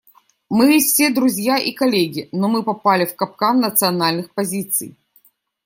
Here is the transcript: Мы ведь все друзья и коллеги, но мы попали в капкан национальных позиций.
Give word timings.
Мы 0.49 0.67
ведь 0.67 0.85
все 0.87 1.13
друзья 1.13 1.59
и 1.59 1.73
коллеги, 1.73 2.27
но 2.31 2.47
мы 2.49 2.63
попали 2.63 3.05
в 3.05 3.15
капкан 3.15 3.59
национальных 3.59 4.33
позиций. 4.33 4.97